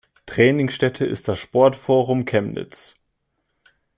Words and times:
Trainingsstätte 0.25 1.05
ist 1.05 1.27
das 1.27 1.37
Sportforum 1.37 2.25
Chemnitz. 2.25 2.95